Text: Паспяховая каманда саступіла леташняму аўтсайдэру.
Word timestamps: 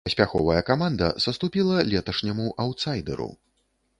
Паспяховая 0.07 0.61
каманда 0.69 1.09
саступіла 1.25 1.85
леташняму 1.91 2.47
аўтсайдэру. 2.65 3.29